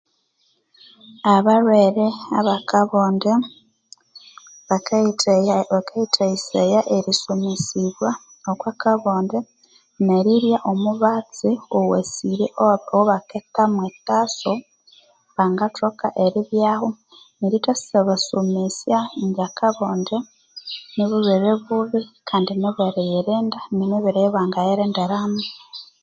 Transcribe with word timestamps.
Abalhwere 1.33 2.05
abakabonde 2.39 3.31
bakayithayisaya 4.67 6.79
erisomesibwa 6.95 8.09
okwa 8.51 8.71
kabonde 8.81 9.39
nerirya 10.05 10.57
omubatsi 10.71 11.49
owasire 11.77 12.45
owabakethamo 12.63 13.83
Taso 14.07 14.53
bangathoka 15.35 16.07
eribyaho 16.25 16.87
nerithasa 17.39 17.97
basomesya 18.07 18.99
indi 19.21 19.41
akabonde 19.49 20.17
nibulhwere 20.95 21.49
buubi 21.65 21.99
nemibere 23.77 24.17
eyibangayirindiramo 24.19 25.41